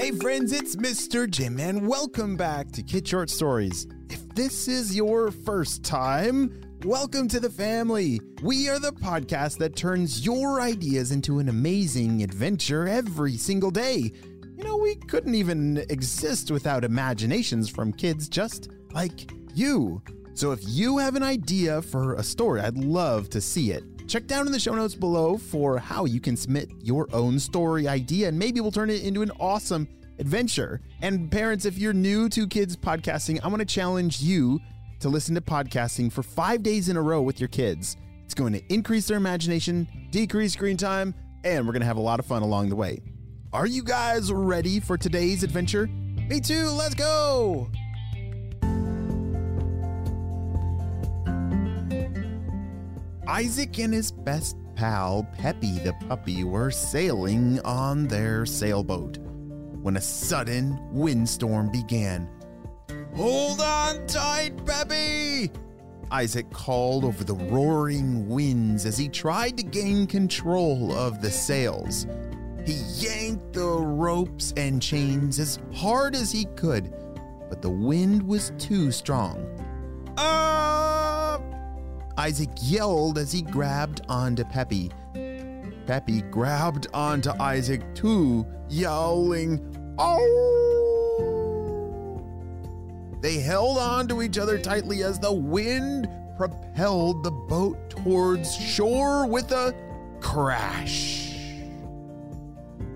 [0.00, 1.28] Hey friends, it's Mr.
[1.28, 3.86] Jim and welcome back to Kid Short Stories.
[4.08, 8.18] If this is your first time, welcome to the family.
[8.40, 14.10] We are the podcast that turns your ideas into an amazing adventure every single day.
[14.56, 20.00] You know, we couldn't even exist without imaginations from kids just like you.
[20.32, 23.84] So if you have an idea for a story, I'd love to see it.
[24.10, 27.86] Check down in the show notes below for how you can submit your own story
[27.86, 29.86] idea, and maybe we'll turn it into an awesome
[30.20, 30.80] adventure.
[31.02, 34.60] And parents, if you're new to kids podcasting, I want to challenge you
[35.00, 37.96] to listen to podcasting for five days in a row with your kids.
[38.24, 42.02] It's going to increase their imagination, decrease screen time, and we're going to have a
[42.02, 43.00] lot of fun along the way.
[43.52, 45.88] Are you guys ready for today's adventure?
[46.28, 47.68] Me too, let's go!
[53.26, 59.18] Isaac and his best pal, Peppy the puppy, were sailing on their sailboat
[59.82, 62.28] when a sudden windstorm began.
[63.14, 65.50] Hold on tight, Peppy!
[66.10, 72.06] Isaac called over the roaring winds as he tried to gain control of the sails.
[72.66, 76.92] He yanked the ropes and chains as hard as he could,
[77.48, 79.46] but the wind was too strong.
[80.16, 81.40] Ah!
[82.18, 84.90] Isaac yelled as he grabbed onto Peppy.
[85.90, 89.58] Peppy grabbed onto Isaac too, yowling,
[89.98, 91.50] Oh!
[93.20, 99.26] They held on to each other tightly as the wind propelled the boat towards shore
[99.26, 99.74] with a
[100.20, 101.34] crash.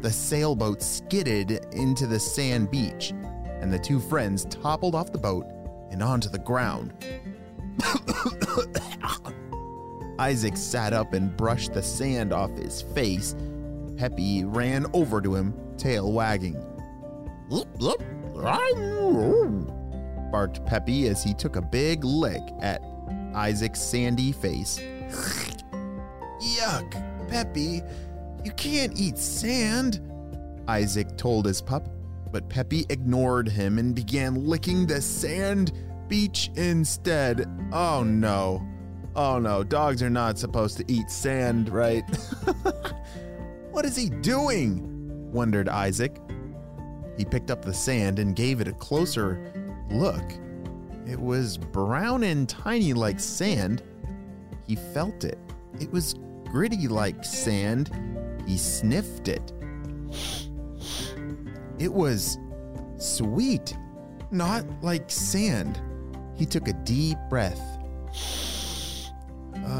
[0.00, 3.10] The sailboat skidded into the sand beach,
[3.60, 5.46] and the two friends toppled off the boat
[5.90, 6.92] and onto the ground.
[10.18, 13.34] Isaac sat up and brushed the sand off his face.
[13.96, 16.62] Peppy ran over to him, tail wagging.
[20.30, 22.82] barked Peppy as he took a big lick at
[23.34, 24.80] Isaac's sandy face.
[26.40, 27.82] Yuck, Peppy,
[28.44, 30.00] you can't eat sand,
[30.66, 31.88] Isaac told his pup,
[32.32, 35.72] but Peppy ignored him and began licking the sand
[36.08, 37.48] beach instead.
[37.72, 38.60] Oh no.
[39.16, 42.02] Oh no, dogs are not supposed to eat sand, right?
[43.70, 44.90] what is he doing?
[45.32, 46.16] wondered Isaac.
[47.16, 49.52] He picked up the sand and gave it a closer
[49.90, 50.24] look.
[51.06, 53.82] It was brown and tiny like sand.
[54.66, 55.38] He felt it.
[55.80, 56.14] It was
[56.44, 57.90] gritty like sand.
[58.46, 59.52] He sniffed it.
[61.78, 62.38] It was
[62.96, 63.76] sweet,
[64.30, 65.80] not like sand.
[66.36, 67.73] He took a deep breath.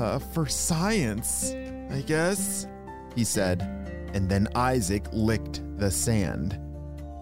[0.04, 1.54] Uh, for science,
[1.90, 2.66] I guess,
[3.16, 3.62] he said.
[4.12, 6.60] And then Isaac licked the sand.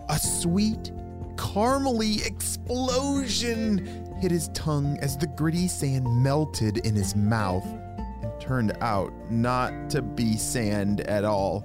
[0.09, 0.91] A sweet,
[1.37, 3.87] caramely explosion
[4.21, 9.89] hit his tongue as the gritty sand melted in his mouth and turned out not
[9.91, 11.65] to be sand at all.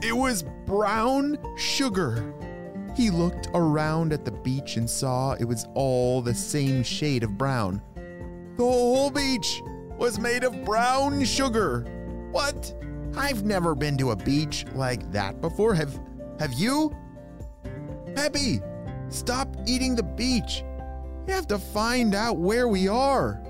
[0.00, 2.32] It was brown sugar.
[2.94, 7.36] He looked around at the beach and saw it was all the same shade of
[7.36, 7.82] brown.
[8.56, 9.60] The whole beach
[9.98, 11.80] was made of brown sugar.
[12.30, 12.74] What?
[13.16, 15.74] I've never been to a beach like that before.
[15.74, 15.98] Have
[16.38, 16.94] have you?
[18.14, 18.60] Peppy,
[19.08, 20.62] stop eating the beach.
[21.26, 23.42] You have to find out where we are.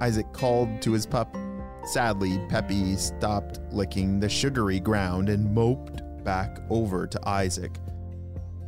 [0.00, 1.36] Isaac called to his pup.
[1.84, 7.78] Sadly, Peppy stopped licking the sugary ground and moped back over to Isaac.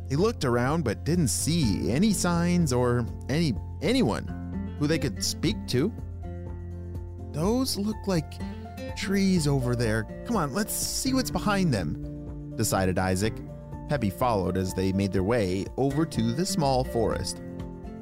[0.09, 5.55] He looked around but didn't see any signs or any anyone who they could speak
[5.67, 5.91] to.
[7.35, 8.33] Those look like
[8.95, 10.07] trees over there.
[10.25, 13.33] Come on, let's see what's behind them, decided Isaac.
[13.89, 17.41] Peppy followed as they made their way over to the small forest.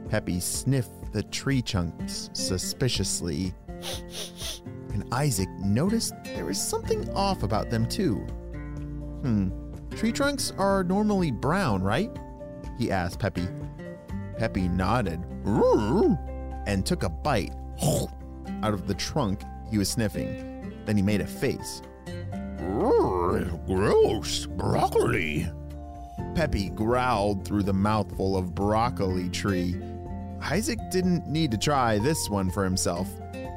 [0.08, 3.56] Peppy sniffed the tree chunks suspiciously,
[4.94, 8.18] and Isaac noticed there was something off about them too.
[9.24, 9.50] Hmm,
[9.96, 12.16] tree trunks are normally brown, right?
[12.78, 13.48] He asked Peppy.
[14.38, 15.26] Peppy nodded
[16.68, 17.54] and took a bite
[18.64, 20.74] out of the trunk he was sniffing.
[20.86, 21.82] Then he made a face.
[23.68, 24.46] Gross.
[24.46, 25.48] Broccoli.
[26.34, 29.76] Peppy growled through the mouthful of broccoli tree.
[30.42, 33.08] Isaac didn't need to try this one for himself.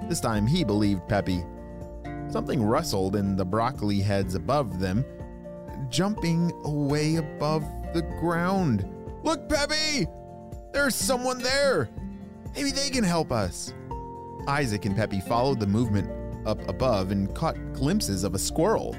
[0.08, 1.44] This time he believed Peppy.
[2.28, 5.04] Something rustled in the broccoli heads above them,
[5.88, 7.62] jumping away above
[7.94, 8.88] the ground.
[9.22, 10.06] Look, Peppy!
[10.72, 11.88] There's someone there!
[12.54, 13.72] Maybe they can help us.
[14.48, 16.08] Isaac and Peppy followed the movement
[16.46, 18.94] up above and caught glimpses of a squirrel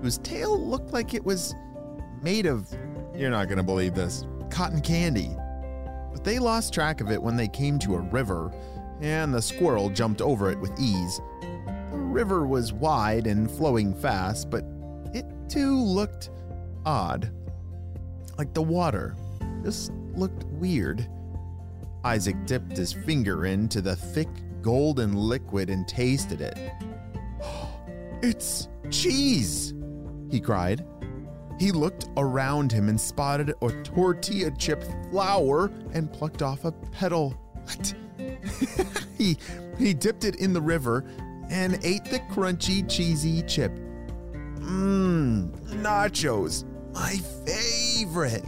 [0.00, 1.54] whose tail looked like it was
[2.22, 2.66] made of
[3.14, 4.24] You're not going to believe this.
[4.50, 5.36] Cotton candy.
[6.12, 8.52] But they lost track of it when they came to a river,
[9.00, 11.20] and the squirrel jumped over it with ease.
[11.90, 14.64] The river was wide and flowing fast, but
[15.12, 16.30] it too looked
[16.86, 17.30] odd.
[18.38, 19.14] Like the water
[19.62, 21.06] just looked weird.
[22.04, 24.28] Isaac dipped his finger into the thick
[24.62, 26.58] golden liquid and tasted it.
[28.22, 29.72] It's cheese,
[30.30, 30.84] he cried.
[31.58, 37.30] He looked around him and spotted a tortilla chip flower and plucked off a petal.
[37.64, 37.94] What?
[39.18, 39.38] he,
[39.78, 41.04] he dipped it in the river
[41.50, 43.72] and ate the crunchy, cheesy chip.
[44.58, 45.50] Mmm,
[45.82, 47.16] nachos, my
[47.46, 48.44] favorite.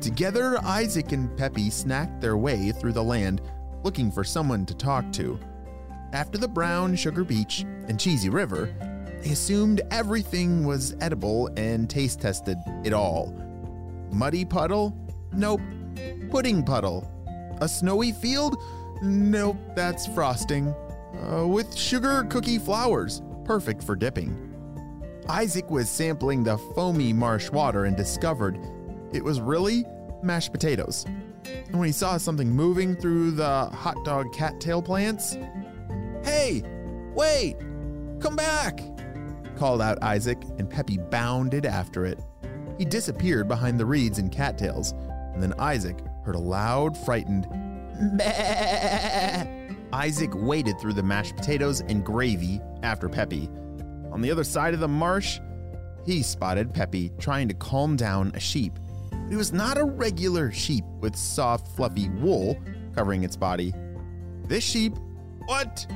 [0.00, 3.40] Together, Isaac and Peppy snacked their way through the land,
[3.82, 5.38] looking for someone to talk to.
[6.12, 8.74] After the brown sugar beach and cheesy river,
[9.22, 13.34] they assumed everything was edible and taste tested it all.
[14.10, 14.96] Muddy puddle?
[15.32, 15.60] Nope.
[16.30, 17.10] Pudding puddle.
[17.60, 18.56] A snowy field?
[19.02, 20.74] Nope, that's frosting.
[21.22, 24.44] Uh, with sugar cookie flowers, perfect for dipping.
[25.28, 28.58] Isaac was sampling the foamy marsh water and discovered
[29.12, 29.84] it was really
[30.22, 31.04] mashed potatoes.
[31.70, 35.36] When he saw something moving through the hot dog cattail plants,
[36.24, 36.62] Hey,
[37.14, 37.56] wait,
[38.20, 38.80] come back,
[39.56, 42.20] called out Isaac, and Peppy bounded after it.
[42.78, 44.92] He disappeared behind the reeds and cattails,
[45.32, 47.48] and then Isaac heard a loud, frightened
[48.14, 49.46] Meh.
[49.92, 53.48] Isaac waded through the mashed potatoes and gravy after Peppy.
[54.12, 55.40] On the other side of the marsh,
[56.04, 58.78] he spotted Peppy trying to calm down a sheep.
[59.30, 62.58] It was not a regular sheep with soft, fluffy wool
[62.94, 63.74] covering its body.
[64.44, 64.94] This sheep,
[65.44, 65.86] what?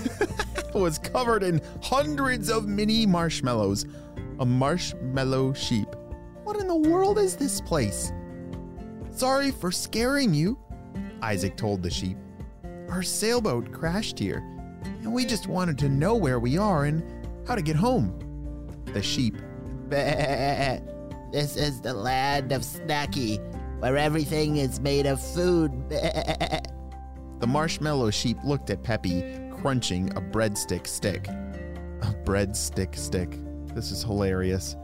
[0.74, 3.84] was covered in hundreds of mini marshmallows.
[4.40, 5.88] A marshmallow sheep.
[6.44, 8.12] What in the world is this place?
[9.10, 10.58] Sorry for scaring you,
[11.20, 12.16] Isaac told the sheep.
[12.88, 14.38] Our sailboat crashed here,
[15.02, 17.02] and we just wanted to know where we are and
[17.46, 18.18] how to get home.
[18.86, 19.36] The sheep.
[21.32, 23.40] This is the land of Snacky,
[23.80, 25.72] where everything is made of food.
[27.42, 29.20] The marshmallow sheep looked at Peppy,
[29.50, 31.26] crunching a breadstick stick.
[31.26, 33.36] A breadstick stick.
[33.74, 34.76] This is hilarious.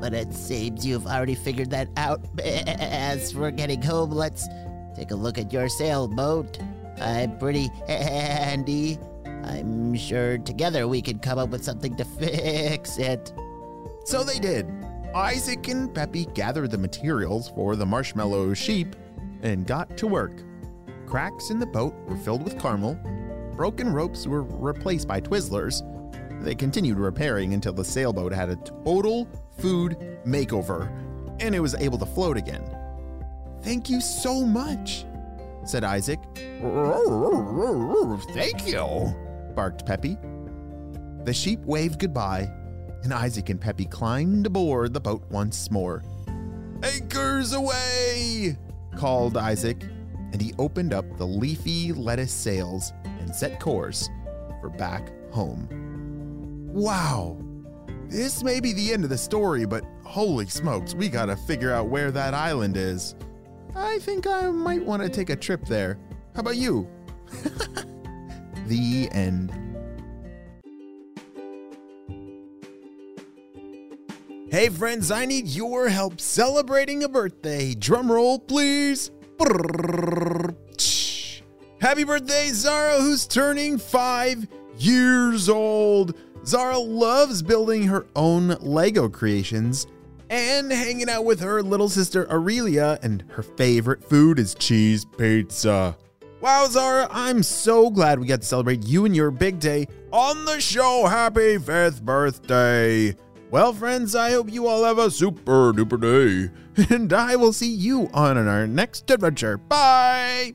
[0.00, 2.20] But it seems you've already figured that out.
[2.42, 4.48] As for getting home, let's
[4.96, 6.58] take a look at your sailboat.
[7.00, 8.98] I'm pretty handy.
[9.24, 13.32] I'm sure together we can come up with something to fix it.
[14.04, 14.66] So they did.
[15.14, 18.94] Isaac and Peppy gathered the materials for the marshmallow sheep
[19.42, 20.42] and got to work.
[21.06, 22.94] Cracks in the boat were filled with caramel,
[23.56, 25.82] broken ropes were replaced by Twizzlers.
[26.44, 29.28] They continued repairing until the sailboat had a total
[29.58, 30.88] food makeover
[31.40, 32.64] and it was able to float again.
[33.62, 35.04] Thank you so much,
[35.64, 36.20] said Isaac.
[38.32, 39.14] Thank you.
[39.54, 40.16] barked Peppy.
[41.24, 42.50] The sheep waved goodbye,
[43.02, 46.02] and Isaac and Peppy climbed aboard the boat once more.
[46.82, 48.56] Anchors aweigh!
[48.96, 49.82] called Isaac,
[50.32, 54.08] and he opened up the leafy lettuce sails and set course
[54.60, 55.68] for back home.
[56.72, 57.38] Wow!
[58.08, 61.88] This may be the end of the story, but holy smokes, we gotta figure out
[61.88, 63.14] where that island is.
[63.74, 65.98] I think I might want to take a trip there.
[66.34, 66.88] How about you?
[68.66, 69.52] the end.
[74.50, 77.72] Hey friends, I need your help celebrating a birthday.
[77.72, 79.12] Drum roll, please.
[81.80, 86.16] Happy birthday, Zara, who's turning five years old.
[86.44, 89.86] Zara loves building her own Lego creations
[90.30, 95.96] and hanging out with her little sister Aurelia, and her favorite food is cheese pizza.
[96.40, 100.44] Wow, Zara, I'm so glad we got to celebrate you and your big day on
[100.44, 101.06] the show.
[101.06, 103.14] Happy fifth birthday!
[103.50, 106.52] Well, friends, I hope you all have a super duper day,
[106.94, 109.56] and I will see you on our next adventure.
[109.58, 110.54] Bye!